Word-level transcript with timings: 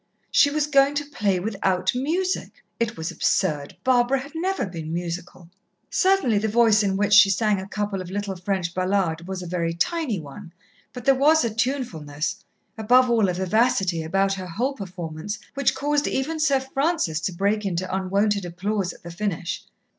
She 0.31 0.49
was 0.49 0.65
going 0.65 0.95
to 0.95 1.05
play 1.05 1.39
without 1.39 1.93
music! 1.93 2.65
It 2.79 2.97
was 2.97 3.11
absurd; 3.11 3.77
Barbara 3.83 4.17
had 4.17 4.31
never 4.33 4.65
been 4.65 4.91
musical. 4.91 5.51
Certainly 5.91 6.39
the 6.39 6.47
voice 6.47 6.81
in 6.81 6.97
which 6.97 7.13
she 7.13 7.29
sang 7.29 7.61
a 7.61 7.67
couple 7.67 8.01
of 8.01 8.09
little 8.09 8.35
French 8.35 8.73
ballades, 8.73 9.23
was 9.27 9.43
a 9.43 9.45
very 9.45 9.75
tiny 9.75 10.19
one, 10.19 10.53
but 10.91 11.05
there 11.05 11.13
was 11.13 11.45
a 11.45 11.53
tunefulness, 11.53 12.43
above 12.79 13.11
all, 13.11 13.29
a 13.29 13.33
vivacity, 13.35 14.01
about 14.01 14.33
her 14.33 14.47
whole 14.47 14.73
performance 14.73 15.37
which 15.53 15.75
caused 15.75 16.07
even 16.07 16.39
Sir 16.39 16.59
Francis 16.61 17.19
to 17.19 17.31
break 17.31 17.63
into 17.63 17.95
unwonted 17.95 18.43
applause 18.43 18.93
at 18.93 19.03
the 19.03 19.11
finish. 19.11 19.65